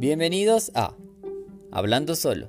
[0.00, 0.94] Bienvenidos a
[1.70, 2.46] Hablando Solo,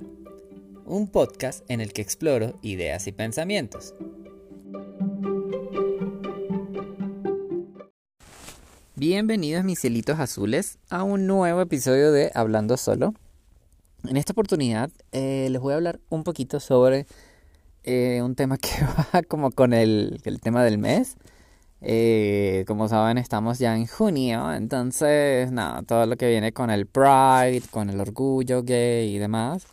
[0.86, 3.94] un podcast en el que exploro ideas y pensamientos.
[8.96, 13.12] Bienvenidos mis cielitos azules a un nuevo episodio de Hablando Solo.
[14.08, 17.04] En esta oportunidad eh, les voy a hablar un poquito sobre
[17.84, 18.70] eh, un tema que
[19.14, 21.16] va como con el, el tema del mes.
[21.84, 26.86] Eh, como saben, estamos ya en junio, entonces, nada, todo lo que viene con el
[26.86, 29.66] Pride, con el orgullo gay y demás.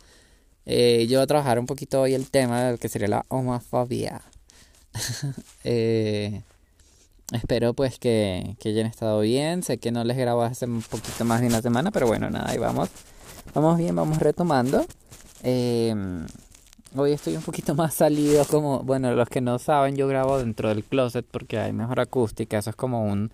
[0.66, 4.22] Eh, yo voy a trabajar un poquito hoy el tema del que sería la homofobia.
[5.64, 6.42] eh,
[7.32, 9.62] espero pues que, que, hayan estado bien.
[9.62, 12.50] Sé que no les grabo hace un poquito más de una semana, pero bueno, nada,
[12.50, 12.88] ahí vamos.
[13.54, 14.84] Vamos bien, vamos retomando.
[15.42, 15.94] Eh,
[16.96, 20.68] Hoy estoy un poquito más salido, como, bueno, los que no saben, yo grabo dentro
[20.68, 23.30] del closet porque hay mejor acústica, eso es como un,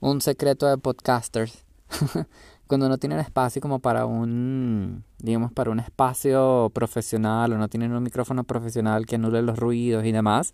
[0.00, 1.64] un secreto de podcasters.
[2.66, 7.92] Cuando no tienen espacio como para un, digamos, para un espacio profesional o no tienen
[7.92, 10.52] un micrófono profesional que anule los ruidos y demás,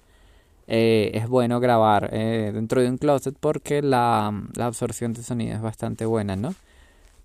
[0.68, 5.56] eh, es bueno grabar eh, dentro de un closet porque la, la absorción de sonido
[5.56, 6.54] es bastante buena, ¿no?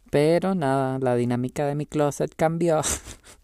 [0.10, 2.82] Pero nada, la dinámica de mi closet cambió.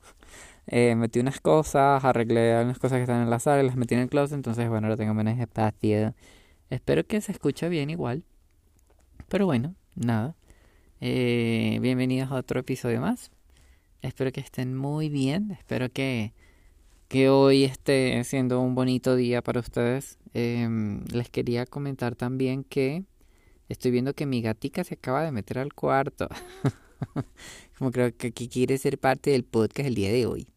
[0.68, 4.02] Eh, metí unas cosas, arreglé unas cosas que están en la sala, las metí en
[4.02, 6.16] el closet, entonces bueno, ahora tengo menos espacio.
[6.70, 8.24] Espero que se escuche bien igual.
[9.30, 10.36] Pero bueno, nada.
[11.02, 13.32] Eh, bienvenidos a otro episodio más.
[14.02, 15.52] Espero que estén muy bien.
[15.52, 16.34] Espero que,
[17.08, 20.18] que hoy esté siendo un bonito día para ustedes.
[20.34, 20.68] Eh,
[21.12, 23.04] les quería comentar también que
[23.70, 26.28] estoy viendo que mi gatica se acaba de meter al cuarto.
[27.78, 30.48] Como creo que quiere ser parte del podcast el día de hoy.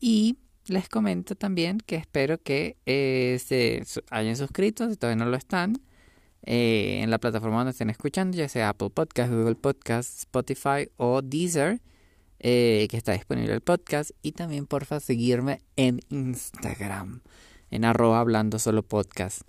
[0.00, 5.36] Y les comento también que espero que eh, se hayan suscrito, si todavía no lo
[5.36, 5.80] están,
[6.42, 11.22] eh, en la plataforma donde estén escuchando, ya sea Apple Podcast, Google Podcast, Spotify o
[11.22, 11.80] Deezer,
[12.38, 14.10] eh, que está disponible el podcast.
[14.22, 17.22] Y también, porfa, seguirme en Instagram,
[17.70, 19.42] en arroba hablando solo podcast.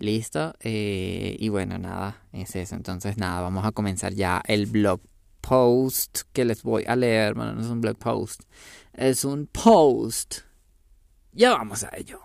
[0.00, 0.54] Listo.
[0.62, 2.76] y bueno, nada, es eso.
[2.76, 5.00] Entonces, nada, vamos a comenzar ya el blog
[5.48, 7.34] post que les voy a leer.
[7.34, 8.42] Bueno, no es un blog post
[8.98, 10.40] es un post.
[11.32, 12.20] Ya vamos a ello.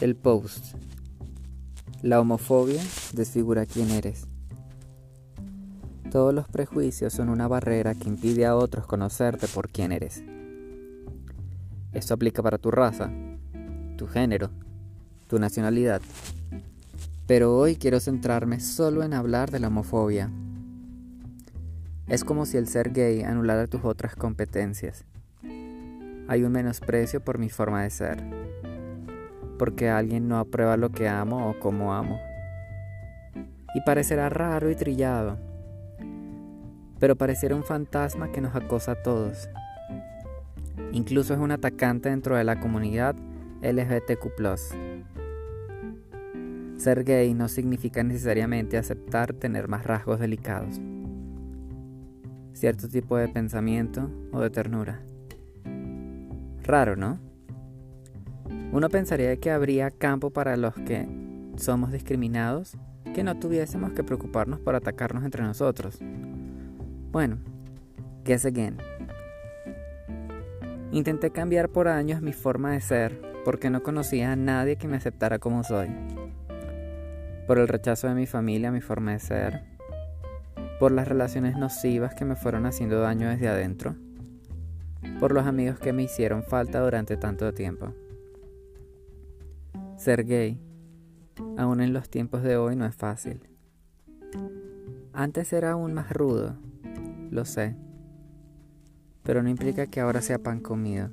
[0.00, 0.74] El post.
[2.02, 4.26] La homofobia desfigura quién eres.
[6.10, 10.22] Todos los prejuicios son una barrera que impide a otros conocerte por quién eres.
[11.92, 13.10] Esto aplica para tu raza,
[13.98, 14.50] tu género,
[15.28, 16.00] tu nacionalidad.
[17.26, 20.30] Pero hoy quiero centrarme solo en hablar de la homofobia
[22.06, 25.06] es como si el ser gay anulara tus otras competencias.
[26.28, 28.22] Hay un menosprecio por mi forma de ser,
[29.58, 32.20] porque alguien no aprueba lo que amo o cómo amo.
[33.74, 35.38] Y parecerá raro y trillado,
[36.98, 39.48] pero pareciera un fantasma que nos acosa a todos.
[40.92, 43.16] Incluso es un atacante dentro de la comunidad
[43.62, 45.23] LGBTQ.
[46.76, 50.80] Ser gay no significa necesariamente aceptar tener más rasgos delicados
[52.54, 55.00] cierto tipo de pensamiento o de ternura.
[56.62, 57.18] Raro, ¿no?
[58.72, 61.06] Uno pensaría que habría campo para los que
[61.56, 62.76] somos discriminados,
[63.14, 65.98] que no tuviésemos que preocuparnos por atacarnos entre nosotros.
[67.12, 67.38] Bueno,
[68.24, 68.78] guess again.
[70.90, 74.96] Intenté cambiar por años mi forma de ser porque no conocía a nadie que me
[74.96, 75.88] aceptara como soy.
[77.46, 79.62] Por el rechazo de mi familia a mi forma de ser,
[80.80, 83.96] por las relaciones nocivas que me fueron haciendo daño desde adentro,
[85.20, 87.92] por los amigos que me hicieron falta durante tanto tiempo.
[89.96, 90.58] Ser gay,
[91.58, 93.40] aún en los tiempos de hoy, no es fácil.
[95.12, 96.56] Antes era aún más rudo,
[97.30, 97.76] lo sé,
[99.22, 101.10] pero no implica que ahora sea pan comido.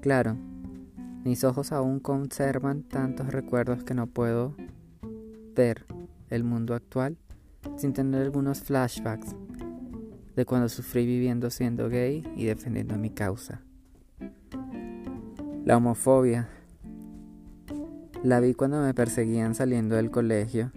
[0.00, 0.36] Claro,
[1.26, 4.54] mis ojos aún conservan tantos recuerdos que no puedo
[5.56, 5.84] ver
[6.30, 7.16] el mundo actual
[7.76, 9.34] sin tener algunos flashbacks
[10.36, 13.60] de cuando sufrí viviendo siendo gay y defendiendo mi causa.
[15.64, 16.48] La homofobia.
[18.22, 20.70] La vi cuando me perseguían saliendo del colegio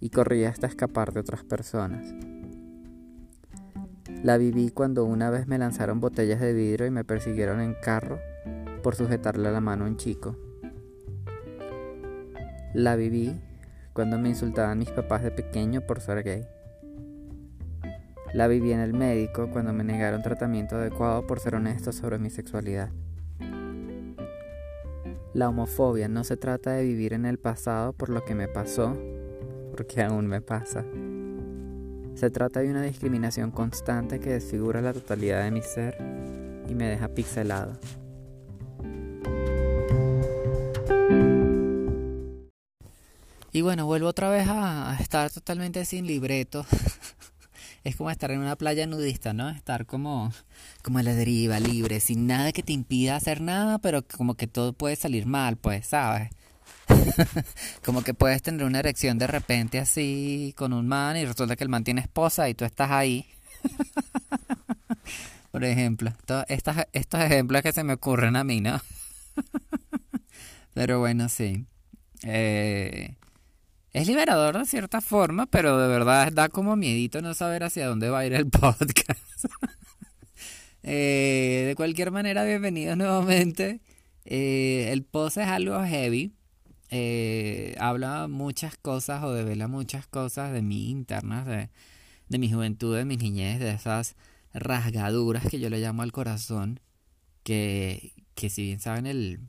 [0.00, 2.14] y corría hasta escapar de otras personas.
[4.22, 8.18] La viví cuando una vez me lanzaron botellas de vidrio y me persiguieron en carro
[8.86, 10.36] por sujetarle la mano a un chico.
[12.72, 13.34] La viví
[13.92, 16.46] cuando me insultaban mis papás de pequeño por ser gay.
[18.32, 22.30] La viví en el médico cuando me negaron tratamiento adecuado por ser honesto sobre mi
[22.30, 22.90] sexualidad.
[25.34, 28.96] La homofobia no se trata de vivir en el pasado por lo que me pasó
[29.72, 30.84] porque aún me pasa.
[32.14, 35.98] Se trata de una discriminación constante que desfigura la totalidad de mi ser
[36.68, 37.80] y me deja pixelado.
[43.56, 46.66] Y bueno, vuelvo otra vez a, estar totalmente sin libreto.
[47.84, 49.48] es como estar en una playa nudista, ¿no?
[49.48, 50.30] Estar como,
[50.82, 54.46] como a la deriva, libre, sin nada que te impida hacer nada, pero como que
[54.46, 56.28] todo puede salir mal, pues, ¿sabes?
[57.82, 61.64] como que puedes tener una erección de repente así con un man y resulta que
[61.64, 63.24] el man tiene esposa y tú estás ahí.
[65.50, 66.12] Por ejemplo,
[66.48, 68.82] estos, estos ejemplos que se me ocurren a mí, ¿no?
[70.74, 71.64] pero bueno, sí.
[72.22, 73.14] Eh,
[73.96, 78.10] es liberador de cierta forma, pero de verdad da como miedito no saber hacia dónde
[78.10, 79.44] va a ir el podcast.
[80.88, 83.80] Eh, de cualquier manera, bienvenidos nuevamente.
[84.24, 86.32] Eh, el post es algo heavy.
[86.90, 91.70] Eh, habla muchas cosas o devela muchas cosas de mí internas, de,
[92.28, 94.14] de mi juventud, de mi niñez, de esas
[94.54, 96.78] rasgaduras que yo le llamo al corazón,
[97.42, 99.40] que, que si bien saben el,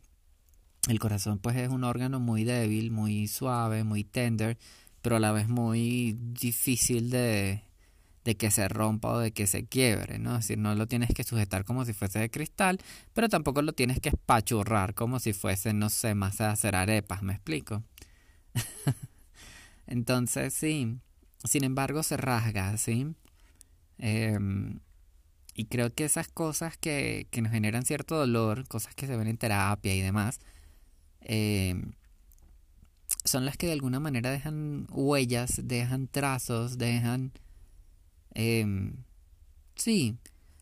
[0.88, 4.58] el corazón pues es un órgano muy débil, muy suave, muy tender,
[5.02, 7.64] pero a la vez muy difícil de,
[8.24, 10.32] de que se rompa o de que se quiebre, ¿no?
[10.32, 12.80] Es decir, no lo tienes que sujetar como si fuese de cristal,
[13.14, 17.24] pero tampoco lo tienes que espachurrar como si fuese, no sé, más de hacer arepas,
[17.24, 17.84] ¿me explico?
[19.88, 21.00] Entonces, sí,
[21.46, 23.16] sin embargo se rasga, ¿sí?
[23.98, 24.80] Em,
[25.54, 29.28] y creo que esas cosas que, que nos generan cierto dolor, cosas que se ven
[29.28, 30.40] en terapia y demás,
[31.30, 31.92] Em,
[33.26, 37.34] son las que de alguna manera dejan huellas, dejan trazos, dejan,
[38.34, 38.94] eh,
[39.76, 40.16] sí,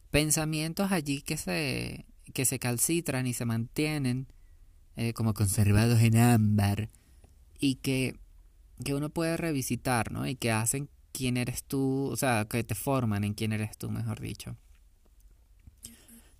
[0.10, 4.26] pensamientos allí que se, que se calcitran y se mantienen
[4.96, 6.90] eh, como conservados en ámbar
[7.60, 8.18] y que,
[8.84, 10.26] que uno puede revisitar, ¿no?
[10.28, 13.92] Y que hacen quién eres tú, o sea, que te forman en quién eres tú,
[13.92, 14.58] mejor dicho.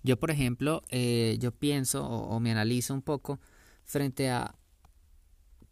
[0.02, 3.38] Yo, por ejemplo, eh, yo pienso o me analizo un poco
[3.86, 4.54] frente a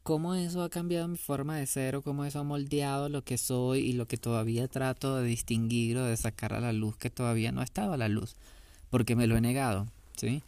[0.03, 3.39] cómo eso ha cambiado mi forma de ser o cómo eso ha moldeado lo que
[3.39, 7.11] soy y lo que todavía trato de distinguir o de sacar a la luz que
[7.11, 8.37] todavía no ha estado a la luz,
[8.91, 10.43] porque me lo he negado, ¿sí?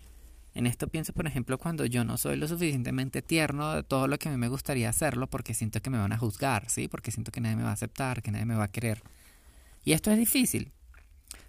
[0.54, 4.18] En esto pienso, por ejemplo, cuando yo no soy lo suficientemente tierno de todo lo
[4.18, 6.88] que a mí me gustaría hacerlo porque siento que me van a juzgar, ¿sí?
[6.88, 9.02] Porque siento que nadie me va a aceptar, que nadie me va a querer.
[9.84, 10.72] Y esto es difícil,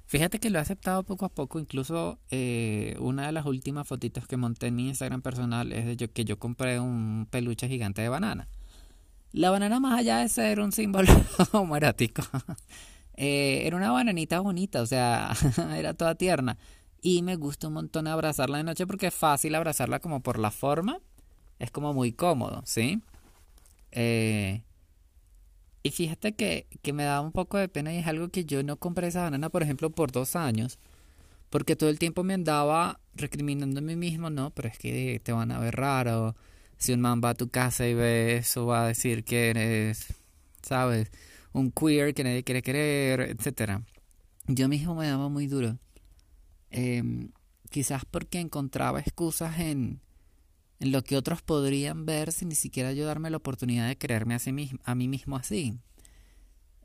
[0.08, 4.26] Fíjate que lo he aceptado poco a poco, incluso eh, una de las últimas fotitos
[4.26, 8.08] que monté en mi Instagram personal es de que yo compré un peluche gigante de
[8.08, 8.48] banana.
[9.34, 11.12] La banana más allá de ser un símbolo
[11.52, 12.22] homoerótico,
[13.16, 15.34] eh, era una bananita bonita, o sea,
[15.76, 16.58] era toda tierna.
[17.02, 20.52] Y me gusta un montón abrazarla de noche porque es fácil abrazarla como por la
[20.52, 21.00] forma,
[21.60, 23.02] es como muy cómodo, ¿sí?
[23.92, 24.64] Eh,
[25.84, 28.64] y fíjate que, que me da un poco de pena y es algo que yo
[28.64, 30.80] no compré esa banana, por ejemplo, por dos años.
[31.50, 35.32] Porque todo el tiempo me andaba recriminando a mí mismo, no, pero es que te
[35.32, 36.36] van a ver raro.
[36.78, 40.14] Si un man va a tu casa y ve eso, va a decir que eres,
[40.62, 41.12] ¿sabes?
[41.54, 43.82] Un queer que nadie quiere querer, etc.
[44.48, 45.80] Yo mismo me daba muy duro.
[46.70, 47.32] Em,
[47.70, 50.02] quizás porque encontraba excusas en,
[50.80, 54.36] en lo que otros podrían ver sin ni siquiera yo darme la oportunidad de creerme
[54.36, 55.78] a, sí mismo, a mí mismo así.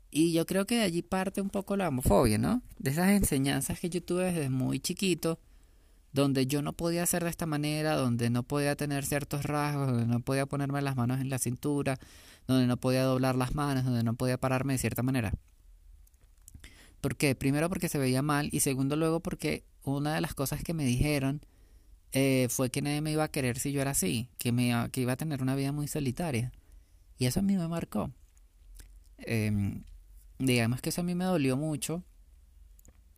[0.09, 2.61] Y yo creo que de allí parte un poco la homofobia, ¿no?
[2.77, 5.39] De esas enseñanzas que yo tuve desde muy chiquito,
[6.11, 10.05] donde yo no podía hacer de esta manera, donde no podía tener ciertos rasgos, donde
[10.05, 11.97] no podía ponerme las manos en la cintura,
[12.47, 15.33] donde no podía doblar las manos, donde no podía pararme de cierta manera.
[17.01, 17.35] ¿Por qué?
[17.35, 20.85] Primero porque se veía mal y segundo luego porque una de las cosas que me
[20.85, 21.41] dijeron
[22.13, 25.01] eh, fue que nadie me iba a querer si yo era así, que, me, que
[25.01, 26.51] iba a tener una vida muy solitaria.
[27.17, 28.11] Y eso a mí me marcó.
[29.17, 29.83] Em,
[30.37, 32.03] digamos que eso a mí me dolió mucho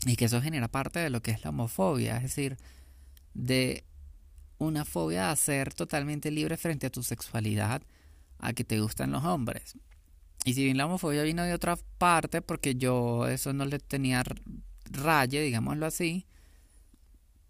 [0.05, 2.57] y que eso genera parte de lo que es la homofobia, es decir,
[3.33, 3.83] de
[4.59, 7.81] una fobia a ser totalmente libre frente a tu sexualidad,
[8.39, 9.75] a que te gustan los hombres.
[10.45, 14.23] Y si bien la homofobia vino de otra parte, porque yo eso no le tenía
[14.85, 16.27] raye, digámoslo así,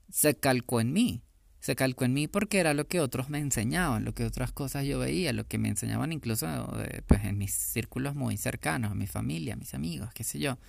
[0.10, 1.22] se calcó en mí
[1.66, 4.86] se calcó en mí porque era lo que otros me enseñaban, lo que otras cosas
[4.86, 6.46] yo veía, lo que me enseñaban incluso
[6.80, 10.60] eh, pues, en mis círculos muy cercanos, mi familia, mis amigos, qué sé yo,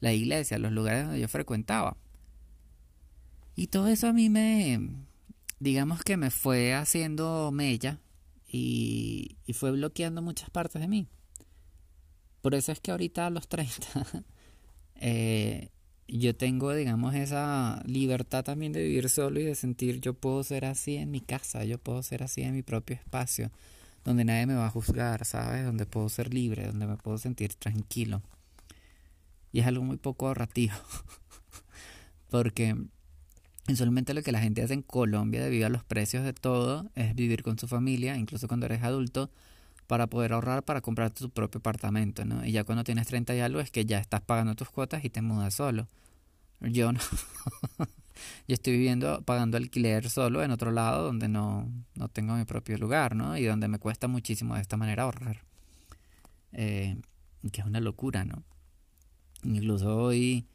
[0.00, 1.96] la iglesia, los lugares donde yo frecuentaba.
[3.56, 4.80] Y todo eso a mí me,
[5.60, 7.98] digamos que me fue haciendo mella
[8.46, 11.08] y, y fue bloqueando muchas partes de mí.
[12.42, 13.72] Por eso es que ahorita a los 30
[14.96, 15.70] eh,
[16.08, 20.64] yo tengo, digamos, esa libertad también de vivir solo y de sentir yo puedo ser
[20.64, 23.50] así en mi casa, yo puedo ser así en mi propio espacio,
[24.04, 25.64] donde nadie me va a juzgar, ¿sabes?
[25.64, 28.22] Donde puedo ser libre, donde me puedo sentir tranquilo.
[29.52, 30.74] Y es algo muy poco ahorrativo.
[32.30, 32.76] Porque
[33.68, 37.14] usualmente lo que la gente hace en Colombia debido a los precios de todo es
[37.14, 39.30] vivir con su familia, incluso cuando eres adulto,
[39.86, 42.44] para poder ahorrar para comprarte tu propio apartamento, ¿no?
[42.44, 45.10] Y ya cuando tienes 30 y algo es que ya estás pagando tus cuotas y
[45.10, 45.88] te mudas solo.
[46.60, 47.00] Yo no.
[48.48, 52.78] Yo estoy viviendo, pagando alquiler solo en otro lado donde no, no tengo mi propio
[52.78, 53.36] lugar, ¿no?
[53.36, 55.44] Y donde me cuesta muchísimo de esta manera ahorrar.
[56.52, 56.96] Eh,
[57.52, 58.44] que es una locura, ¿no?
[59.42, 60.46] Incluso hoy,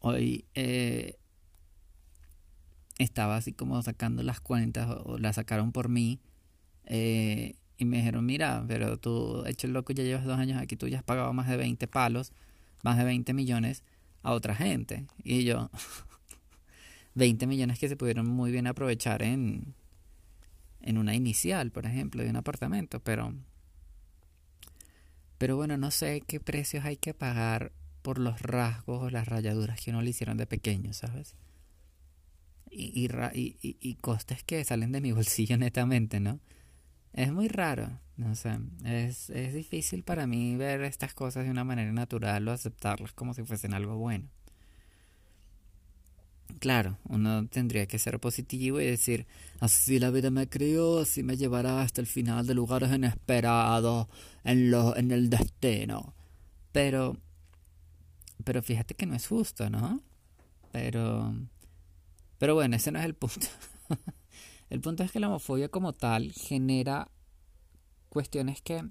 [0.00, 1.16] hoy eh,
[2.98, 6.20] estaba así como sacando las cuentas o, las sacaron por mí.
[6.84, 10.76] Eh, y me dijeron, mira, pero tú, hecho el loco, ya llevas dos años aquí,
[10.76, 12.32] tú ya has pagado más de 20 palos,
[12.82, 13.84] más de 20 millones
[14.24, 15.06] a otra gente.
[15.22, 15.70] Y yo,
[17.14, 19.74] 20 millones que se pudieron muy bien aprovechar en,
[20.80, 23.32] en una inicial, por ejemplo, de un apartamento, pero...
[25.38, 27.70] Pero bueno, no sé qué precios hay que pagar
[28.02, 31.36] por los rasgos o las rayaduras que uno le hicieron de pequeño, ¿sabes?
[32.72, 36.40] Y, y, y, y costes que salen de mi bolsillo netamente, ¿no?
[37.18, 41.64] Es muy raro, no sé, es, es difícil para mí ver estas cosas de una
[41.64, 44.28] manera natural o aceptarlas como si fuesen algo bueno.
[46.60, 49.26] Claro, uno tendría que ser positivo y decir,
[49.58, 54.06] así la vida me crió, así me llevará hasta el final de lugares inesperados
[54.44, 56.14] en, lo, en el destino.
[56.72, 57.16] Pero,
[58.44, 60.00] pero fíjate que no es justo, ¿no?
[60.72, 61.34] Pero,
[62.38, 63.48] pero bueno, ese no es el punto.
[64.70, 67.10] El punto es que la homofobia como tal genera
[68.08, 68.84] cuestiones que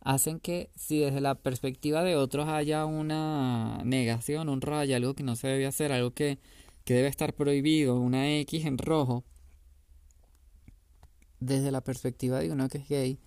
[0.00, 5.22] hacen que si desde la perspectiva de otros haya una negación, un rayo, algo que
[5.22, 6.38] no se debe hacer, algo que,
[6.84, 9.24] que debe estar prohibido, una X en rojo,
[11.40, 13.18] desde la perspectiva de uno que es gay,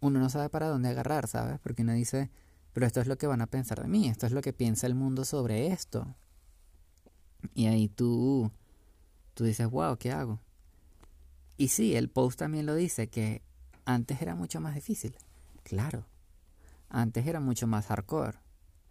[0.00, 1.60] uno no sabe para dónde agarrar, ¿sabes?
[1.60, 2.30] Porque uno dice,
[2.72, 4.86] pero esto es lo que van a pensar de mí, esto es lo que piensa
[4.86, 6.14] el mundo sobre esto.
[7.54, 8.50] Y ahí tú,
[9.34, 10.40] tú dices, wow, ¿qué hago?
[11.62, 13.40] Y sí, el post también lo dice, que
[13.84, 15.14] antes era mucho más difícil.
[15.62, 16.08] Claro,
[16.88, 18.36] antes era mucho más hardcore.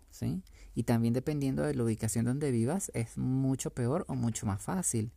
[0.10, 0.42] ¿sí?
[0.74, 5.12] Y también dependiendo de la ubicación donde vivas, es mucho peor o mucho más fácil.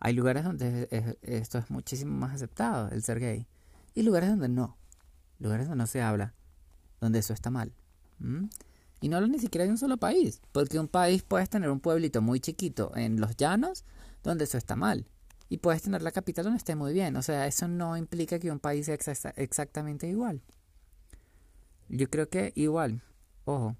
[0.00, 3.46] Hay lugares donde esto es muchísimo más aceptado, el ser gay.
[3.94, 4.76] Y lugares donde no.
[5.38, 6.34] Lugares donde no se habla,
[7.00, 7.72] donde eso está mal.
[9.00, 11.78] Y no hablo ni siquiera de un solo país, porque un país puedes tener un
[11.78, 13.84] pueblito muy chiquito en los llanos
[14.24, 15.06] donde eso está mal
[15.50, 17.16] y puedes tener la capital donde esté muy bien.
[17.16, 18.96] O sea, eso no implica que un país sea
[19.36, 20.40] exactamente igual.
[21.88, 23.02] Yo creo que igual,
[23.44, 23.76] ojo,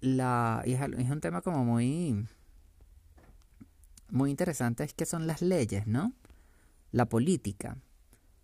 [0.00, 2.24] la, es, es un tema como muy,
[4.08, 6.12] muy interesante, es que son las leyes, ¿no?
[6.92, 7.76] La política.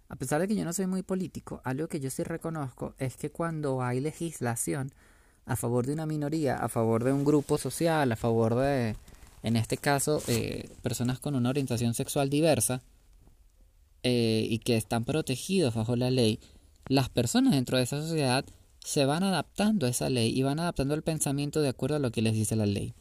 [0.09, 3.17] A pesar de que yo no soy muy político, algo que yo sí reconozco es
[3.17, 4.91] que cuando hay legislación
[5.47, 8.97] a favor de una minoría, a favor de un grupo social, a favor de,
[9.43, 12.83] en este caso eh, personas con una orientación sexual diversa
[14.03, 16.41] eh, y que están protegidos bajo la ley,
[16.89, 18.45] las personas dentro de esa sociedad
[18.85, 22.11] se van adaptando a esa ley y van adaptando el pensamiento de acuerdo a lo
[22.11, 22.95] que les dice la ley.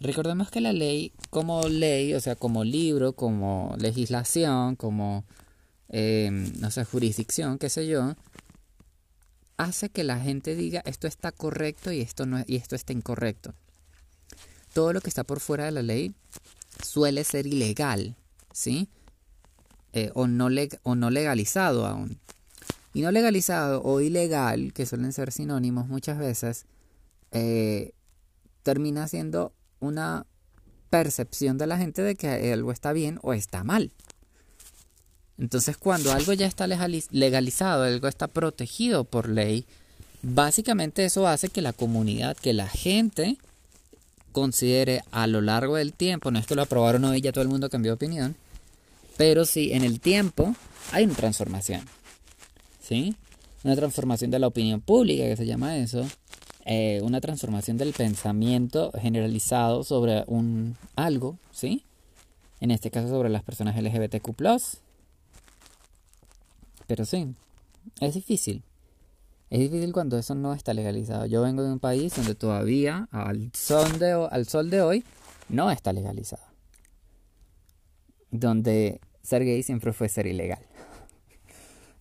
[0.00, 5.24] Recordemos que la ley como ley, o sea, como libro, como legislación, como,
[5.88, 8.14] em, no sé, jurisdicción, qué sé yo,
[9.58, 13.54] hace que la gente diga esto está correcto y esto, no, y esto está incorrecto
[14.72, 16.14] todo lo que está por fuera de la ley
[16.84, 18.16] suele ser ilegal,
[18.52, 18.88] ¿sí?
[19.92, 20.48] Eh, o, no
[20.82, 22.18] o no legalizado aún.
[22.94, 26.66] Y no legalizado o ilegal, que suelen ser sinónimos muchas veces,
[27.32, 27.92] eh,
[28.62, 30.26] termina siendo una
[30.90, 33.92] percepción de la gente de que algo está bien o está mal.
[35.38, 39.64] Entonces cuando algo ya está legalizado, algo está protegido por ley,
[40.22, 43.38] básicamente eso hace que la comunidad, que la gente
[44.32, 47.42] considere a lo largo del tiempo, no es que lo aprobaron hoy y ya todo
[47.42, 48.36] el mundo cambió de opinión,
[49.16, 50.54] pero sí en el tiempo
[50.92, 51.82] hay una transformación.
[52.80, 53.14] ¿Sí?
[53.62, 56.06] Una transformación de la opinión pública, que se llama eso,
[56.64, 61.84] eh, una transformación del pensamiento generalizado sobre un algo, ¿sí?
[62.60, 64.34] En este caso sobre las personas LGBTQ.
[66.86, 67.34] Pero sí,
[68.00, 68.62] es difícil.
[69.50, 71.26] Es difícil cuando eso no está legalizado.
[71.26, 75.04] Yo vengo de un país donde todavía, al sol de, hoy,
[75.48, 76.44] no está legalizado.
[78.30, 80.64] Donde ser gay siempre fue ser ilegal.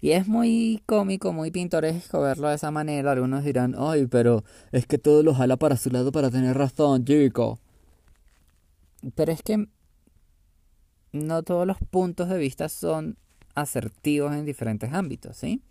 [0.02, 3.12] Y es muy cómico, muy pintoresco verlo de esa manera.
[3.12, 7.04] Algunos dirán, ay, pero es que todo lo jala para su lado para tener razón,
[7.04, 7.60] chico.
[9.14, 9.68] Pero es que
[11.12, 13.18] no todos los puntos de vista son
[13.56, 15.62] asertivos en diferentes ámbitos, ¿sí?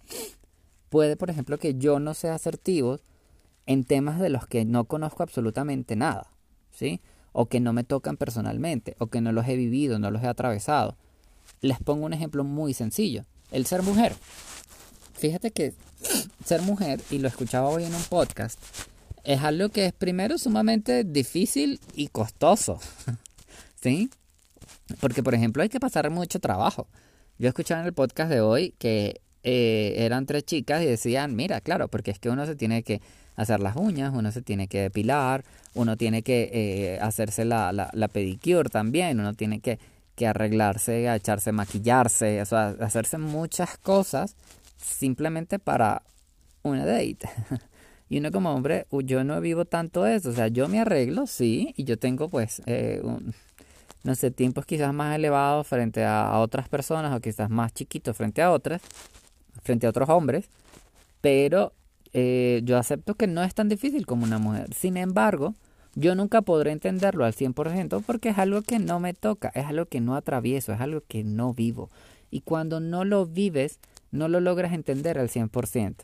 [0.88, 2.99] Puede, por ejemplo, que yo no sea asertivo
[3.66, 6.30] en temas de los que no conozco absolutamente nada,
[6.71, 7.00] ¿sí?
[7.33, 10.26] O que no me tocan personalmente, o que no los he vivido, no los he
[10.26, 10.97] atravesado.
[11.61, 14.14] Les pongo un ejemplo muy sencillo, el ser mujer.
[15.14, 15.75] Fíjate que
[16.45, 18.59] ser mujer, y lo escuchaba hoy en un podcast,
[19.25, 22.80] es algo que es primero sumamente difícil y costoso,
[23.83, 24.09] ¿sí?
[25.00, 26.88] Porque, por ejemplo, hay que pasar mucho trabajo.
[27.38, 31.62] Yo escuchaba en el podcast de hoy que eh, eran tres chicas y decían, mira,
[31.62, 33.00] claro, porque es que uno se tiene que
[33.35, 38.09] hacer las uñas, uno se tiene que depilar, uno tiene que eh, hacerse la, la,
[38.09, 39.78] pedicure también, uno tiene que,
[40.17, 44.37] que arreglarse, echarse, maquillarse, o sea, hacerse muchas cosas
[44.76, 46.02] simplemente para
[46.62, 47.21] una date.
[48.11, 51.73] y uno como hombre, yo no vivo tanto eso, o sea, yo me arreglo, sí,
[51.75, 53.00] y yo tengo pues, eh,
[54.02, 58.43] no sé, tiempos quizás más elevados frente a, otras personas o quizás más chiquitos frente
[58.43, 58.83] a otras,
[59.69, 60.49] frente a otros hombres,
[61.21, 61.75] pero
[62.15, 64.73] eh, yo acepto que no es tan difícil como una mujer.
[64.73, 65.55] Sin embargo,
[65.95, 69.85] yo nunca podré entenderlo al 100% porque es algo que no me toca, es algo
[69.85, 71.91] que no atravieso, es algo que no vivo.
[72.31, 73.79] Y cuando no lo vives,
[74.11, 75.97] no lo logras entender al 100%.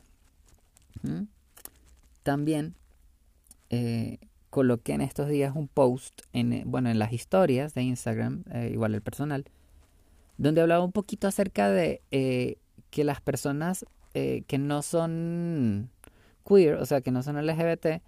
[1.03, 1.23] ¿Mm?
[2.23, 2.75] También
[3.71, 4.19] eh,
[4.51, 8.95] coloqué en estos días un post, en, eh, bueno, en las historias de Instagram, igual
[8.95, 9.47] el personal,
[10.37, 12.03] donde hablaba un poquito acerca de
[12.95, 15.91] que las personas que no son
[16.49, 18.01] queer, o sea, que no son LGBT,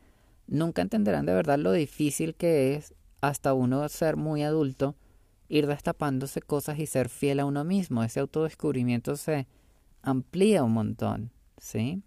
[0.46, 4.94] nunca entenderán de verdad lo difícil que es hasta uno ser muy adulto,
[5.48, 8.04] ir destapándose cosas y ser fiel a uno mismo.
[8.04, 9.48] Ese autodescubrimiento se
[10.02, 12.04] amplía un montón, ¿sí?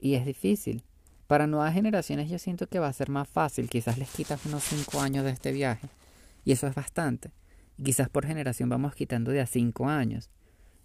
[0.00, 0.82] Y es difícil.
[1.28, 3.68] Para nuevas generaciones yo siento que va a ser más fácil.
[3.68, 5.88] Quizás les quitas unos 5 años de este viaje.
[6.44, 7.30] Y eso es bastante.
[7.80, 10.30] Quizás por generación vamos quitando de a 5 años.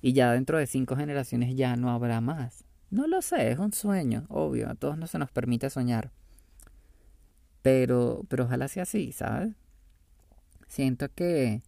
[0.04, 2.66] Y ya dentro de 5 generaciones ya no habrá más.
[2.92, 4.70] No lo sé, es un sueño, obvio.
[4.70, 6.12] A todos no se nos permite soñar.
[7.64, 9.56] Pero, pero ojalá sea así, ¿sabes?
[10.68, 11.64] Siento que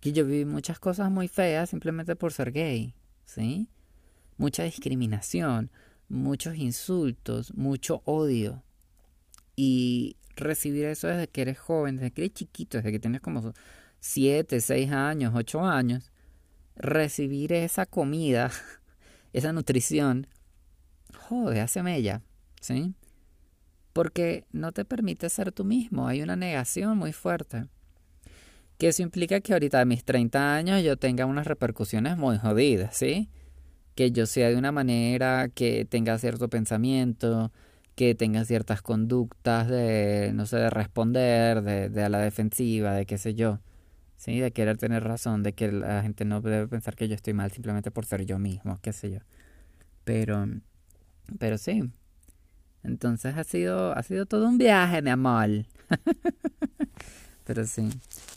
[0.00, 3.68] que yo viví muchas cosas muy feas simplemente por ser gay, ¿sí?
[4.38, 5.70] Mucha discriminación,
[6.08, 8.62] muchos insultos, mucho odio.
[9.56, 13.52] Y recibir eso desde que eres joven, desde que eres chiquito, desde que tienes como
[14.00, 16.10] 7, 6 años, 8 años,
[16.76, 18.50] recibir esa comida,
[19.32, 20.26] esa nutrición,
[21.28, 22.22] joder, hace mella,
[22.60, 22.94] ¿sí?
[23.92, 27.66] Porque no te permite ser tú mismo, hay una negación muy fuerte.
[28.78, 32.96] Que eso implica que ahorita a mis 30 años yo tenga unas repercusiones muy jodidas,
[32.96, 33.28] ¿sí?
[33.94, 37.52] Que yo sea de una manera, que tenga cierto pensamiento,
[37.94, 43.04] que tenga ciertas conductas de, no sé, de responder, de, de a la defensiva, de
[43.04, 43.60] qué sé yo.
[44.20, 44.38] ¿Sí?
[44.38, 47.50] De querer tener razón, de que la gente no debe pensar que yo estoy mal
[47.50, 49.20] simplemente por ser yo mismo, qué sé yo.
[50.04, 50.46] Pero,
[51.38, 51.90] pero sí.
[52.84, 55.48] Entonces ha sido, ha sido todo un viaje, mi amor.
[57.46, 57.88] pero sí.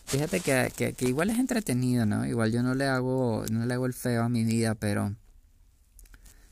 [0.05, 2.25] Fíjate que, que, igual es entretenido, ¿no?
[2.25, 5.13] Igual yo no le hago, no le hago el feo a mi vida, pero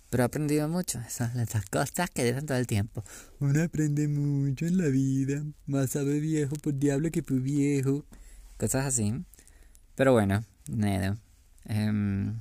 [0.10, 1.00] pero he aprendido mucho.
[1.08, 1.32] Esas,
[1.72, 3.02] cosas que dicen todo el tiempo.
[3.40, 5.42] Uno aprende mucho en la vida.
[5.68, 8.04] Más sabe viejo por diablo que por viejo.
[8.62, 9.12] Cosas así.
[9.96, 11.18] Pero bueno, nada.
[11.66, 12.40] Em,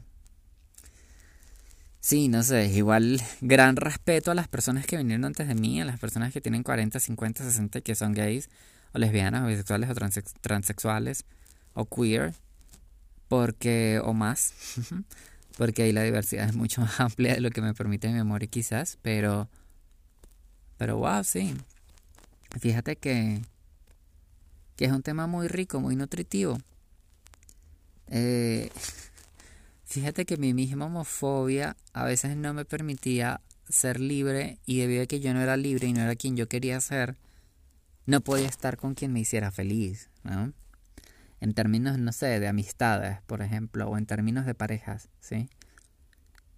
[2.00, 2.66] sí, no sé.
[2.66, 5.80] Igual gran respeto a las personas que vinieron antes de mí.
[5.80, 8.50] A las personas que tienen 40, 50, 60 que son gays
[8.92, 9.94] o lesbianas o bisexuales o
[10.42, 11.24] transexuales
[11.72, 12.34] o queer
[13.28, 14.52] porque o más
[15.56, 18.48] porque ahí la diversidad es mucho más amplia de lo que me permite mi memoria
[18.48, 19.48] quizás pero
[20.76, 21.54] pero wow sí
[22.58, 23.40] fíjate que
[24.80, 26.58] que es un tema muy rico muy nutritivo
[28.06, 28.70] eh,
[29.84, 35.06] fíjate que mi misma homofobia a veces no me permitía ser libre y debido a
[35.06, 37.18] que yo no era libre y no era quien yo quería ser
[38.06, 40.54] no podía estar con quien me hiciera feliz, ¿no?
[41.42, 45.50] En términos, no sé, de amistades, por ejemplo, o en términos de parejas, ¿sí?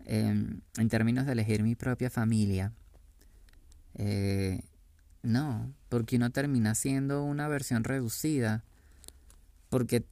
[0.07, 2.73] En, en términos de elegir mi propia familia.
[3.97, 4.63] Eh,
[5.23, 8.65] no, porque uno termina siendo una versión reducida.
[9.69, 10.05] Porque,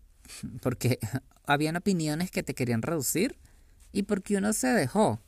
[0.62, 0.98] porque
[1.46, 3.36] habían opiniones que te querían reducir
[3.92, 5.20] y porque uno se dejó.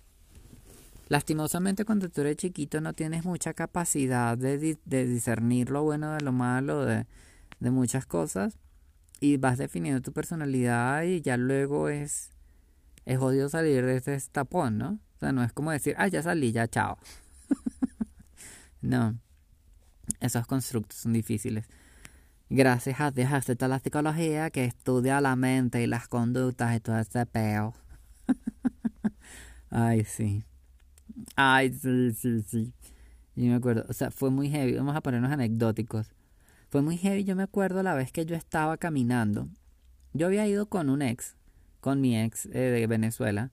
[1.09, 6.33] Lastimosamente cuando tú eres chiquito no tienes mucha capacidad de, discernir lo bueno de lo
[6.33, 7.07] malo, de,
[7.61, 8.59] muchas cosas,
[9.21, 12.31] y vas definiendo tu personalidad y ya luego es,
[13.05, 14.99] es odio salir de ese tapón, ¿no?
[15.17, 16.99] O sea, no es como decir, ah, ya salí, ya chao.
[18.81, 19.19] no,
[20.21, 21.67] esos constructos son difíciles.
[22.51, 26.99] Gracias a Dios existe la psicología que estudia la mente y las conductas y todo
[26.99, 27.75] ese peo.
[29.71, 30.45] Ay, sí.
[31.35, 32.73] Ay, sí, sí, sí.
[33.35, 34.75] Yo me acuerdo, o sea, fue muy heavy.
[34.75, 36.13] Vamos a ponernos anecdóticos.
[36.69, 37.25] Fue muy heavy.
[37.25, 39.49] Yo me acuerdo la vez que yo estaba caminando.
[40.13, 41.37] Yo había ido con un ex,
[41.81, 43.51] con mi ex eh, de Venezuela,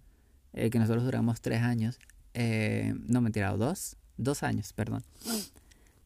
[0.52, 2.00] eh, que nosotros duramos tres años.
[2.34, 3.96] Eh, no, mentira, dos.
[4.18, 5.04] Dos años, perdón.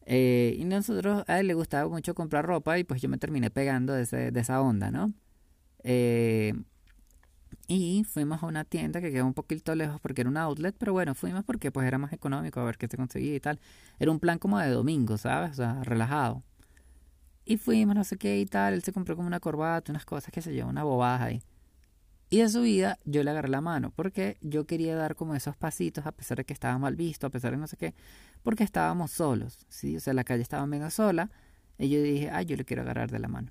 [0.06, 3.92] Y nosotros, a él le gustaba mucho comprar ropa y pues yo me terminé pegando
[3.94, 5.12] de, de esa onda, ¿no?
[5.82, 6.54] Eh,
[7.66, 10.92] y fuimos a una tienda que quedaba un poquito lejos porque era un outlet, pero
[10.92, 13.58] bueno, fuimos porque pues era más económico a ver qué se conseguía y tal.
[13.98, 15.52] Era un plan como de domingo, ¿sabes?
[15.52, 16.42] O sea, relajado.
[17.46, 18.74] Y fuimos, no sé qué y tal.
[18.74, 21.42] Él se compró como una corbata, unas cosas que se llevó, una bobada ahí.
[22.30, 26.06] Y de subida yo le agarré la mano porque yo quería dar como esos pasitos
[26.06, 27.94] a pesar de que estaba mal visto, a pesar de no sé qué,
[28.44, 29.96] porque estábamos solos, ¿sí?
[29.96, 31.30] O sea, la calle estaba medio sola.
[31.78, 33.50] Y yo dije, ay, yo le quiero agarrar de la mano.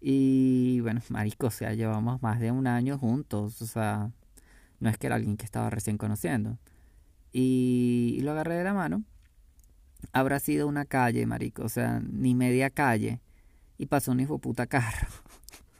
[0.00, 4.10] Y bueno, marico, o sea, llevamos más de un año juntos, o sea,
[4.80, 6.58] no es que era alguien que estaba recién conociendo.
[7.32, 9.02] Y, lo agarré de la mano.
[10.12, 13.20] Habrá sido una calle, marico, o sea, ni media calle.
[13.78, 15.08] Y pasó un hijo puta carro.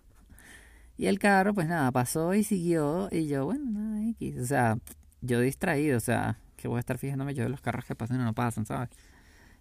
[0.96, 3.08] y el carro, pues nada, pasó y siguió.
[3.12, 4.38] Y yo, bueno, nada, X.
[4.40, 4.78] O sea,
[5.20, 8.20] yo distraído, o sea, que voy a estar fijándome yo de los carros que pasan
[8.20, 8.88] y no pasan, ¿sabes?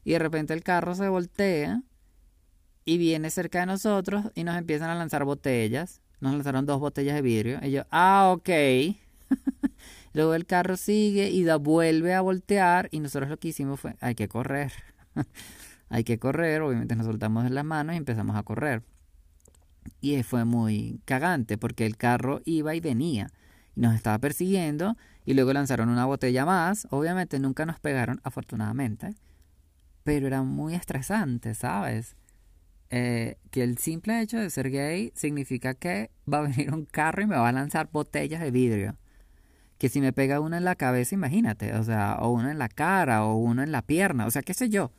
[0.04, 1.82] Y de repente el carro se voltea
[2.86, 6.02] y viene cerca de nosotros y nos empiezan a lanzar botellas.
[6.20, 7.60] Nos lanzaron dos botellas de vidrio.
[7.64, 8.50] Y yo, ah, ok.
[10.14, 13.96] Luego el carro sigue y da, vuelve a voltear y nosotros lo que hicimos fue,
[14.00, 14.72] hay que correr.
[15.90, 18.84] hay que correr, obviamente nos soltamos las manos y empezamos a correr.
[20.02, 23.32] Y fue muy cagante porque el carro iba y venía
[23.76, 26.88] y nos estaba persiguiendo y luego lanzaron una botella más.
[26.92, 29.16] Obviamente nunca nos pegaron, afortunadamente.
[30.04, 32.16] Pero era muy estresante, ¿sabes?
[32.90, 37.22] Eh, que el simple hecho de ser gay significa que va a venir un carro
[37.22, 38.98] y me va a lanzar botellas de vidrio.
[39.78, 42.70] Que si me pega uno en la cabeza, imagínate, o sea, o uno en la
[42.70, 44.92] cara, o uno en la pierna, o sea, qué sé yo.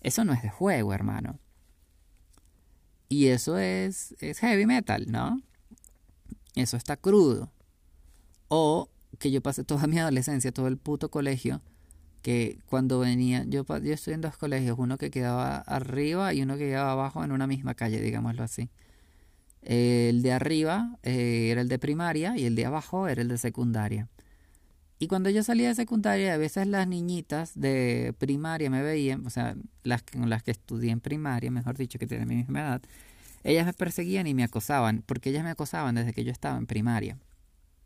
[0.00, 1.38] Eso no es de juego, hermano.
[3.08, 5.40] Y eso es, es heavy metal, ¿no?
[6.54, 7.52] Eso está crudo.
[8.52, 8.88] O
[9.20, 11.62] que yo pasé toda mi adolescencia, todo el puto colegio,
[12.22, 16.58] que cuando venía, yo, yo estoy en dos colegios, uno que quedaba arriba y uno
[16.58, 18.68] que quedaba abajo en una misma calle, digámoslo así.
[19.62, 23.38] El de arriba eh, era el de primaria y el de abajo era el de
[23.38, 24.08] secundaria.
[24.98, 29.30] Y cuando yo salía de secundaria, a veces las niñitas de primaria me veían, o
[29.30, 32.82] sea, las con las que estudié en primaria, mejor dicho, que tienen mi misma edad,
[33.44, 36.66] ellas me perseguían y me acosaban, porque ellas me acosaban desde que yo estaba en
[36.66, 37.16] primaria,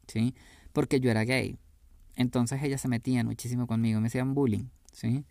[0.07, 0.35] ¿sí?
[0.73, 1.59] Porque yo era gay.
[2.17, 5.25] Entonces ellas se metían muchísimo conmigo, me hacían bullying, ¿sí?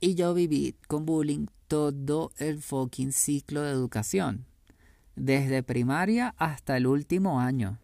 [0.00, 4.46] Y yo viví con bullying todo el fucking ciclo de educación,
[5.14, 7.78] desde primaria hasta el último año.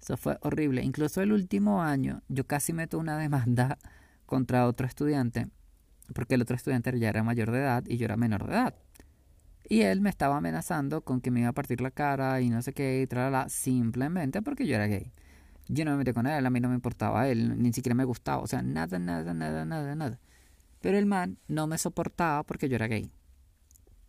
[0.00, 0.82] Eso fue horrible.
[0.82, 3.78] Incluso el último año yo casi meto una demanda
[4.24, 5.48] contra otro estudiante,
[6.14, 8.74] porque el otro estudiante ya era mayor de edad y yo era menor de edad.
[9.68, 12.62] Y él me estaba amenazando con que me iba a partir la cara y no
[12.62, 15.12] sé qué, y tralala, simplemente porque yo era gay.
[15.68, 18.04] Yo no me metí con él, a mí no me importaba él, ni siquiera me
[18.04, 20.20] gustaba, o sea, nada, nada, nada, nada, nada.
[20.80, 23.10] Pero el man no me soportaba porque yo era gay.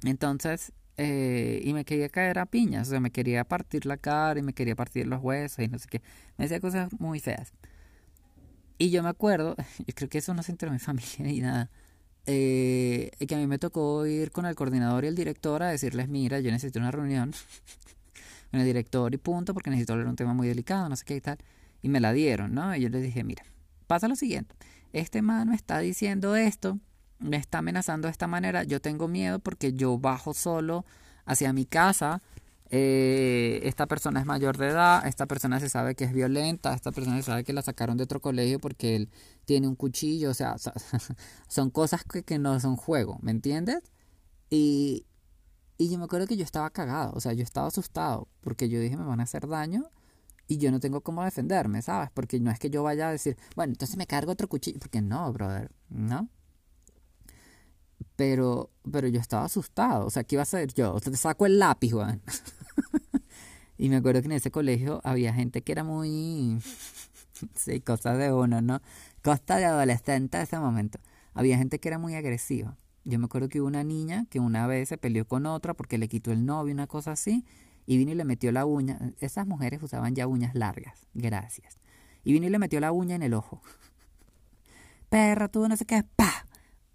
[0.03, 4.39] Entonces, eh, y me quería caer a piñas, o sea, me quería partir la cara
[4.39, 6.01] y me quería partir los huesos y no sé qué.
[6.37, 7.53] Me decía cosas muy feas.
[8.77, 9.55] Y yo me acuerdo,
[9.87, 11.69] yo creo que eso no se enteró en mi familia ni nada,
[12.27, 16.09] eh, que a mí me tocó ir con el coordinador y el director a decirles,
[16.09, 17.31] mira, yo necesito una reunión
[18.51, 21.15] con el director y punto, porque necesito hablar un tema muy delicado, no sé qué
[21.15, 21.37] y tal.
[21.81, 22.75] Y me la dieron, ¿no?
[22.75, 23.43] Y yo les dije, mira,
[23.87, 24.55] pasa lo siguiente,
[24.93, 26.79] este man me está diciendo esto,
[27.19, 30.85] me está amenazando de esta manera, yo tengo miedo porque yo bajo solo
[31.25, 32.21] hacia mi casa,
[32.69, 36.91] eh, esta persona es mayor de edad, esta persona se sabe que es violenta, esta
[36.91, 39.09] persona se sabe que la sacaron de otro colegio porque él
[39.45, 40.55] tiene un cuchillo, o sea,
[41.47, 43.83] son cosas que, que no son juego, ¿me entiendes?
[44.49, 45.05] Y,
[45.77, 48.79] y yo me acuerdo que yo estaba cagado, o sea, yo estaba asustado porque yo
[48.79, 49.89] dije me van a hacer daño
[50.47, 52.09] y yo no tengo cómo defenderme, ¿sabes?
[52.13, 55.01] Porque no es que yo vaya a decir, bueno, entonces me cargo otro cuchillo, porque
[55.01, 56.29] no, brother, ¿no?
[58.17, 60.93] Pero, pero yo estaba asustado, o sea, ¿qué iba a hacer yo?
[60.93, 62.21] O sea, te saco el lápiz, Juan.
[63.77, 66.59] y me acuerdo que en ese colegio había gente que era muy...
[67.55, 68.81] sí, cosas de uno, ¿no?
[69.23, 70.99] Costa de adolescente a ese momento.
[71.35, 72.75] Había gente que era muy agresiva.
[73.05, 75.99] Yo me acuerdo que hubo una niña que una vez se peleó con otra porque
[75.99, 77.45] le quitó el novio, una cosa así,
[77.85, 79.13] y vino y le metió la uña.
[79.19, 81.77] Esas mujeres usaban ya uñas largas, gracias.
[82.23, 83.61] Y vino y le metió la uña en el ojo.
[85.09, 86.46] Perra, tú no sé qué, pa.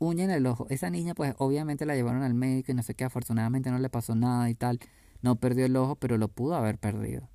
[0.03, 0.67] Uña en el ojo.
[0.69, 3.89] Esa niña, pues obviamente la llevaron al médico y no sé qué, afortunadamente no le
[3.89, 4.81] pasó nada y tal.
[5.23, 7.29] No perdió el ojo, pero lo pudo haber perdido.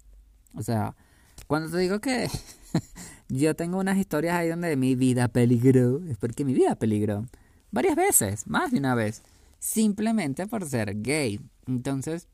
[0.53, 0.95] O sea,
[1.47, 2.29] cuando te digo que
[3.29, 7.25] yo tengo unas historias ahí donde mi vida peligró, es porque mi vida peligró.
[7.71, 9.23] Varias veces, más de una vez.
[9.59, 11.39] Simplemente por ser gay.
[11.67, 12.27] Entonces,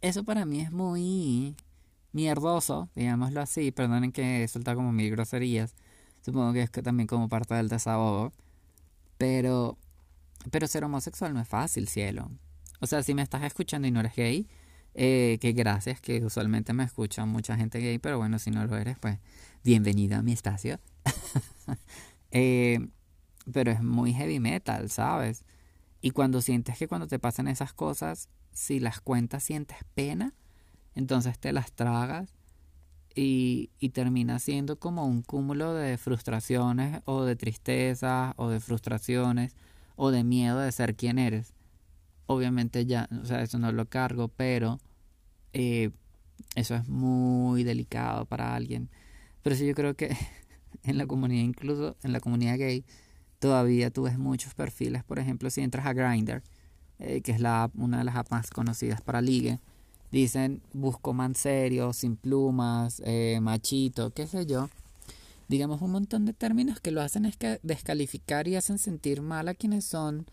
[0.00, 1.56] eso para mí es muy
[2.12, 3.72] mierdoso, digámoslo así.
[3.72, 5.74] Perdonen que suelta como mil groserías.
[6.20, 8.32] Supongo que es que también como parte del desahogo.
[9.22, 9.78] Pero,
[10.50, 12.28] pero ser homosexual no es fácil, cielo.
[12.80, 14.48] O sea, si me estás escuchando y no eres gay,
[14.94, 18.76] eh, que gracias, que usualmente me escucha mucha gente gay, pero bueno, si no lo
[18.76, 19.20] eres, pues
[19.62, 20.80] bienvenido a mi espacio.
[22.32, 22.80] eh,
[23.52, 25.44] pero es muy heavy metal, ¿sabes?
[26.00, 30.34] Y cuando sientes que cuando te pasan esas cosas, si las cuentas sientes pena,
[30.96, 32.34] entonces te las tragas
[33.14, 39.54] y, termina siendo como un cúmulo de frustraciones o de tristezas o de frustraciones
[39.96, 41.52] o de miedo de ser quien eres.
[42.26, 44.80] Obviamente ya, o sea, eso no lo cargo, pero
[45.52, 45.90] eh,
[46.54, 48.88] eso es muy delicado para alguien.
[49.42, 50.16] Pero sí yo creo que
[50.84, 52.84] en la comunidad, incluso en la comunidad gay,
[53.38, 55.04] todavía tú ves muchos perfiles.
[55.04, 56.42] Por ejemplo, si entras a Grindr,
[56.98, 59.58] eh, que es la, una de las apps más conocidas para ligue,
[60.12, 64.68] dicen busco man serio, sin plumas, eh, machito, qué sé yo.
[65.48, 69.48] Digamos un montón de términos que lo hacen es que descalificar y hacen sentir mal
[69.48, 70.26] a quienes son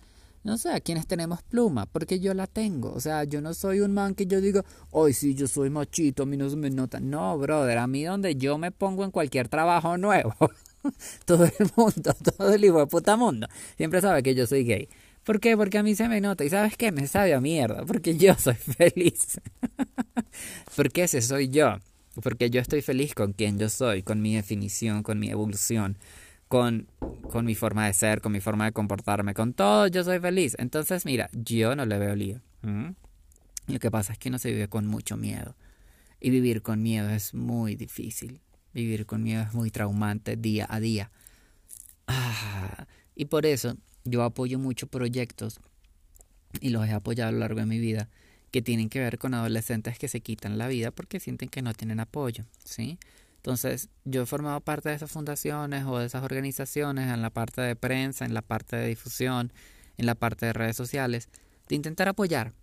[0.44, 2.94] no sé, a quienes tenemos pluma, porque yo la tengo.
[2.94, 6.24] O sea, yo no soy un man que yo digo, hoy sí, yo soy machito,
[6.24, 7.00] a mí no se me nota.
[7.00, 10.34] No, brother, a mí donde yo me pongo en cualquier trabajo nuevo,
[11.26, 14.88] todo el mundo, todo el hijo de puta mundo, siempre sabe que yo soy gay.
[15.30, 15.56] ¿Por qué?
[15.56, 16.44] Porque a mí se me nota.
[16.44, 16.92] ¿Y sabes qué?
[16.92, 17.86] Me sabe a mierda.
[17.86, 19.39] Porque yo soy feliz.
[20.76, 21.78] porque ese soy yo.
[22.24, 26.00] Porque yo estoy feliz con quien yo soy, con mi definición, con mi evolución
[26.48, 26.88] con,
[27.30, 30.56] con mi forma de ser, con mi forma de comportarme, con todo, yo soy feliz.
[30.58, 32.42] Entonces, mira, yo no le veo lío.
[33.68, 35.56] Lo que pasa es que no se vive con mucho miedo.
[36.20, 38.42] Y vivir con miedo es muy difícil.
[38.74, 41.12] Vivir con miedo es muy traumante día a día.
[42.08, 43.78] Ah, y por eso
[44.10, 45.60] yo apoyo mucho proyectos
[46.62, 48.10] y los he apoyado a lo largo de mi vida
[48.52, 51.74] que tienen que ver con adolescentes que se quitan la vida porque sienten que no
[51.74, 52.98] tienen apoyo, ¿sí?
[53.38, 57.62] Entonces, yo he formado parte de esas fundaciones o de esas organizaciones en la parte
[57.62, 59.54] de prensa, en la parte de difusión,
[59.98, 61.30] en la parte de redes sociales,
[61.69, 62.54] de intentar apoyar,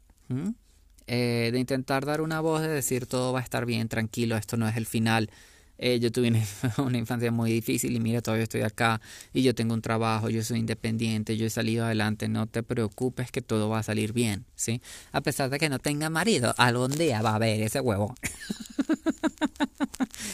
[1.07, 4.59] eh, de intentar dar una voz, de decir todo va a estar bien, tranquilo, esto
[4.59, 5.31] no es el final.
[5.79, 6.29] Eh, yo tuve
[6.79, 9.01] una, infancia muy difícil y mira, todavía estoy acá
[9.33, 13.31] y yo tengo un trabajo, yo soy independiente, yo he salido adelante, no te preocupes
[13.31, 14.81] que todo va a salir bien, ¿sí?
[15.13, 18.15] A pesar de que no tenga marido, algún día va a haber ese huevo.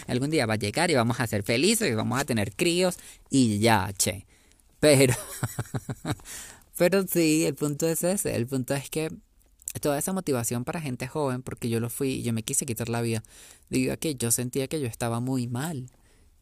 [0.06, 2.98] Algún día va a llegar y vamos a ser felices y vamos a tener críos
[3.30, 4.26] y ya, che.
[4.80, 5.14] Pero,
[6.76, 8.34] pero sí, el punto es ese.
[8.34, 9.10] El punto es que
[9.80, 12.88] toda esa motivación para gente joven, porque yo lo fui y yo me quise quitar
[12.88, 13.22] la vida,
[13.90, 15.90] a que yo sentía que yo estaba muy mal,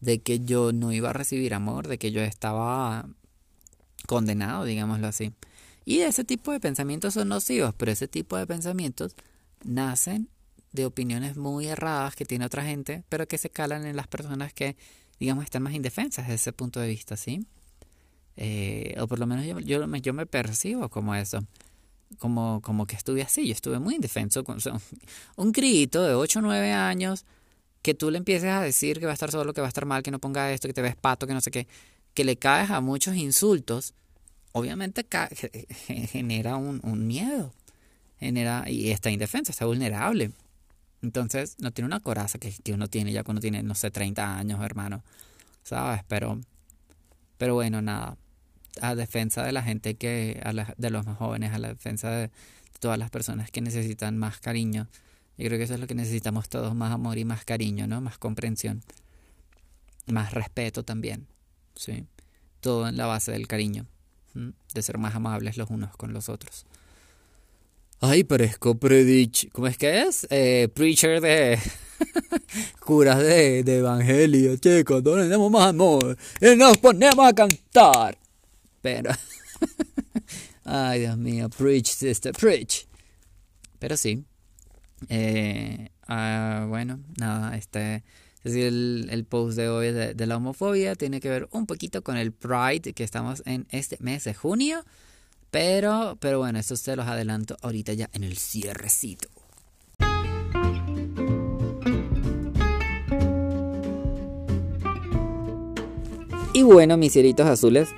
[0.01, 3.09] de que yo no iba a recibir amor, de que yo estaba
[4.07, 5.33] condenado, digámoslo así.
[5.85, 9.15] Y ese tipo de pensamientos son nocivos, pero ese tipo de pensamientos
[9.65, 10.29] nacen
[10.73, 14.53] de opiniones muy erradas que tiene otra gente, pero que se calan en las personas
[14.53, 14.77] que,
[15.19, 17.47] digamos, están más indefensas desde ese punto de vista, ¿sí?
[18.37, 21.41] Eh, o por lo menos yo, yo, yo me percibo como eso,
[22.19, 24.45] como, como que estuve así, yo estuve muy indefenso.
[24.45, 24.59] Con,
[25.37, 27.25] un grito de 8 o 9 años
[27.83, 29.87] que tú le empieces a decir que va a estar solo, que va a estar
[29.87, 31.67] mal, que no ponga esto, que te ves pato, que no sé qué,
[32.15, 33.95] que le caes a muchos insultos,
[34.53, 35.07] obviamente
[36.09, 37.53] genera un, un miedo,
[38.19, 40.33] genera, y está indefenso, está vulnerable.
[41.03, 44.37] Entonces, no tiene una coraza que, que uno tiene ya cuando tiene, no sé, 30
[44.37, 45.03] años, hermano.
[45.63, 46.03] ¿Sabes?
[46.09, 46.41] Pero,
[47.39, 48.17] pero bueno, nada.
[48.81, 52.31] A defensa de la gente que, a de los más jóvenes, a la defensa de
[52.79, 54.89] todas las personas que necesitan más cariño.
[55.37, 58.01] Yo creo que eso es lo que necesitamos todos, más amor y más cariño, ¿no?
[58.01, 58.83] Más comprensión.
[60.07, 61.27] Más respeto también,
[61.75, 62.05] ¿sí?
[62.61, 63.87] Todo en la base del cariño,
[64.35, 66.67] de ser más amables los unos con los otros.
[68.03, 69.51] Ay, parezco predich.
[69.53, 70.27] ¿Cómo es que es?
[70.31, 71.59] Eh, preacher de.
[72.81, 75.03] curas de, evangelio, chicos.
[75.03, 76.17] No tenemos más amor.
[76.41, 78.17] Y nos ponemos a cantar.
[78.81, 79.11] Pero.
[80.65, 81.49] Ay, Dios mío.
[81.51, 82.87] Preach, sister, preach.
[83.79, 84.25] Pero sí.
[85.09, 88.05] Eh, ah, bueno, nada, este.
[88.43, 91.67] Es decir, el, el, post de hoy de, de la homofobia tiene que ver un
[91.67, 94.83] poquito con el Pride que estamos en este mes de junio.
[95.51, 99.29] Pero, pero bueno, eso se los adelanto ahorita ya en el cierrecito.
[106.53, 107.89] Y bueno, mis cielitos azules,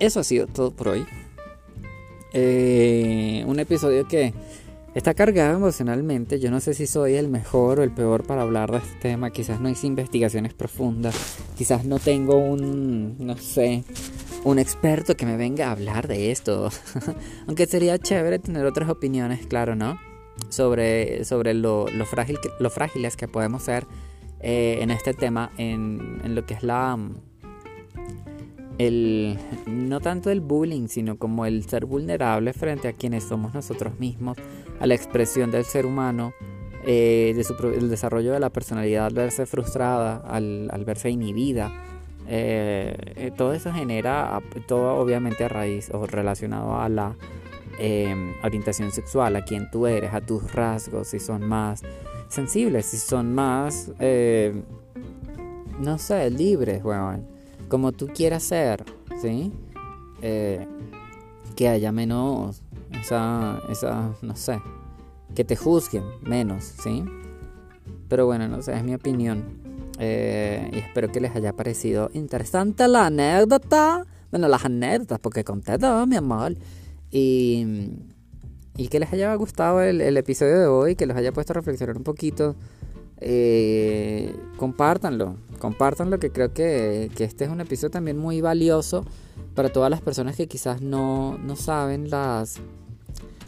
[0.00, 1.06] eso ha sido todo por hoy.
[2.32, 4.32] Eh, un episodio que
[4.94, 6.40] está cargado emocionalmente.
[6.40, 9.30] Yo no sé si soy el mejor o el peor para hablar de este tema.
[9.30, 11.38] Quizás no hice investigaciones profundas.
[11.56, 13.84] Quizás no tengo un, no sé,
[14.44, 16.70] un experto que me venga a hablar de esto.
[17.46, 19.98] Aunque sería chévere tener otras opiniones, claro, ¿no?
[20.48, 23.86] Sobre, sobre lo, lo, frágil lo frágiles que podemos ser
[24.40, 26.96] eh, en este tema, en, en lo que es la
[28.80, 33.98] el no tanto el bullying, sino como el ser vulnerable frente a quienes somos nosotros
[33.98, 34.38] mismos,
[34.80, 36.32] a la expresión del ser humano,
[36.86, 37.34] eh,
[37.74, 41.70] el desarrollo de la personalidad al verse frustrada, al, al verse inhibida.
[42.26, 47.16] Eh, eh, todo eso genera, todo obviamente a raíz o relacionado a la
[48.44, 51.82] orientación sexual, a quien tú eres, a tus rasgos, si son más
[52.28, 53.90] sensibles, si son más,
[55.80, 57.39] no sé, libres, bueno
[57.70, 58.84] como tú quieras ser,
[59.22, 59.50] ¿sí?
[60.20, 60.66] Eh,
[61.56, 62.62] que haya menos,
[63.00, 64.60] esa, esa, no sé,
[65.34, 67.04] que te juzguen menos, ¿sí?
[68.08, 69.60] Pero bueno, no sé, es mi opinión.
[69.98, 74.04] Eh, y espero que les haya parecido interesante la anécdota.
[74.30, 76.56] Bueno, las anécdotas, porque conté todo, mi amor.
[77.10, 77.92] Y,
[78.76, 81.54] y que les haya gustado el, el episodio de hoy, que los haya puesto a
[81.54, 82.56] reflexionar un poquito
[83.20, 89.04] eh, compártanlo, compártanlo que creo que, este es un episodio también muy valioso
[89.54, 92.56] para todas las personas que quizás no, no saben las,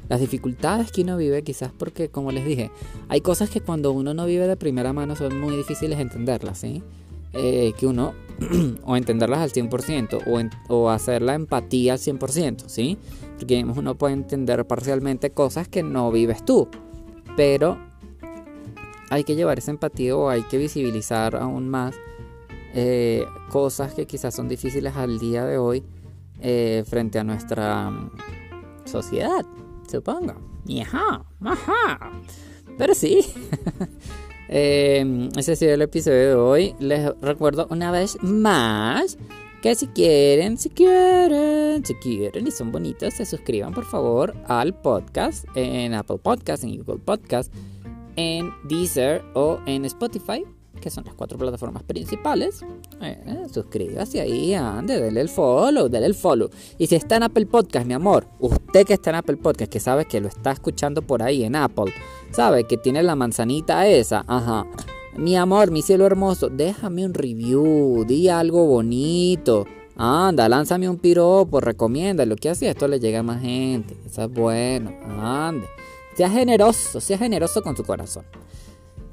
[0.09, 2.71] las dificultades que uno vive, quizás porque, como les dije,
[3.09, 6.59] hay cosas que cuando uno no vive de primera mano son muy difíciles de entenderlas,
[6.59, 6.83] ¿sí?
[7.33, 8.13] Eh, que uno,
[8.85, 12.99] o entenderlas al 100%, o, o hacer la empatía al 100%, ¿sí?
[13.39, 16.69] Porque uno puede entender parcialmente cosas que no vives tú,
[17.37, 17.79] pero
[19.13, 21.95] hay que llevar esa empatía o hay que visibilizar aún más
[22.75, 25.85] eh, cosas que quizás son difíciles al día de hoy
[26.41, 28.11] eh, frente a nuestra mm,
[28.87, 29.45] sociedad,
[29.91, 30.33] supongo.
[30.81, 32.13] Ajá, ajá.
[32.79, 33.21] Pero sí.
[34.55, 36.75] Em, ese ha sido el episodio de hoy.
[36.79, 39.17] Les recuerdo una vez más
[39.63, 44.75] que si quieren, si quieren, si quieren y son bonitos, se suscriban por favor al
[44.75, 47.51] podcast en Apple Podcast, en Google Podcast
[48.17, 50.45] en Deezer o en Spotify,
[50.81, 52.65] que son las cuatro plataformas principales.
[53.01, 56.51] Eh, suscríbase ahí, ande, denle el follow, denle el follow.
[56.79, 59.81] Y si está en Apple Podcast, mi amor, usted que está en Apple Podcast, que
[59.81, 61.93] sabe que lo está escuchando por ahí en Apple,
[62.33, 64.67] sabe que tiene la manzanita esa, ajá.
[65.17, 69.67] Mi amor, mi cielo hermoso, déjame un review, di algo bonito.
[69.95, 73.95] Anda, lánzame un piropo, recomienda lo que hace, esto le llega a más gente.
[74.07, 75.67] Eso es bueno, ande.
[76.15, 78.25] Sea generoso, sea generoso con tu corazón.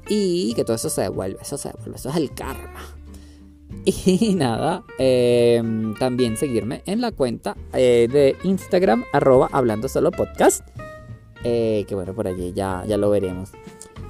[0.08, 2.80] Y que todo eso se devuelve, eso se devuelve, eso es el karma.
[3.84, 10.66] Y nada, em, también seguirme en la cuenta eh, de Instagram, arroba hablando solo podcast.
[11.44, 13.50] Eh, que bueno, por allí ya, ya lo veremos.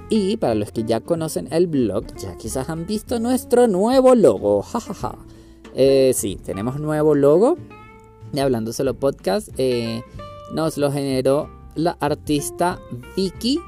[0.08, 4.62] Y para los que ya conocen el blog, ya quizás han visto nuestro nuevo logo.
[4.72, 5.10] Jajaja.
[5.10, 5.24] Ja, ja.
[5.74, 7.56] eh, sí, tenemos nuevo logo
[8.32, 9.50] de Hablando Solo Podcast.
[10.52, 12.80] Nos lo generó la artista
[13.16, 13.58] Vicky.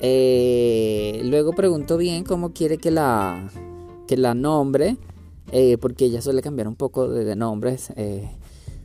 [0.00, 3.50] Eh, luego pregunto bien cómo quiere que la,
[4.06, 4.96] que la nombre,
[5.52, 7.92] eh, porque ella suele cambiar un poco de, nombres.
[7.96, 8.30] Eh,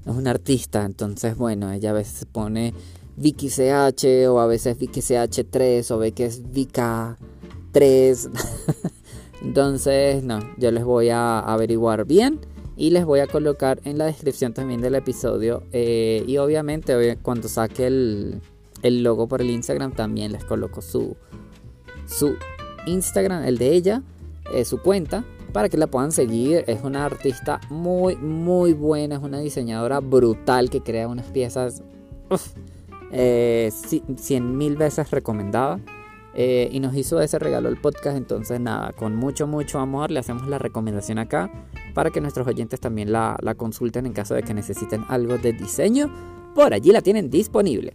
[0.05, 2.73] es una artista, entonces bueno, ella a veces pone
[3.17, 7.17] Vicky CH o a veces Vicky CH3 o ve que es Vika
[7.71, 8.29] 3.
[9.41, 12.39] entonces, no, yo les voy a averiguar bien
[12.77, 17.87] y les voy a colocar en la descripción también del episodio y obviamente cuando saque
[17.87, 18.41] el,
[18.85, 21.15] el logo por el Instagram, también les coloco su,
[22.05, 22.35] su
[22.85, 24.03] Instagram, el de ella,
[24.53, 26.63] eh, su cuenta, para que la puedan seguir.
[26.67, 31.81] Es una artista muy, muy buena, es una diseñadora brutal que crea unas piezas
[33.11, 33.71] eh,
[34.17, 35.79] cien mil veces recomendada.
[36.37, 38.17] Eh, y nos hizo ese regalo el podcast.
[38.17, 41.49] Entonces, nada, con mucho, mucho amor le hacemos la recomendación acá
[41.95, 45.53] para que nuestros oyentes también la, la consulten en caso de que necesiten algo de
[45.53, 46.11] diseño.
[46.53, 47.93] Por allí la tienen disponible.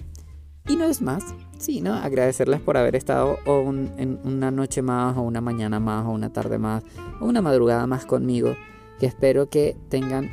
[0.66, 1.22] Y no es más,
[1.59, 6.32] sino agradecerles por haber estado en una noche más, o una mañana más, o una
[6.32, 6.82] tarde más,
[7.20, 8.57] o una madrugada más conmigo.
[8.98, 10.30] Que espero que tengan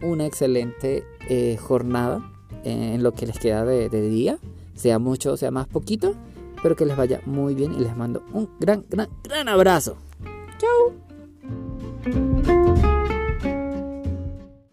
[0.00, 2.32] una excelente eh, jornada
[2.64, 4.38] en lo que les queda de, de día,
[4.74, 6.14] sea mucho o sea más poquito.
[6.54, 9.96] Espero que les vaya muy bien y les mando un gran, gran, gran abrazo.
[10.58, 11.71] Chao.
[12.04, 13.01] Música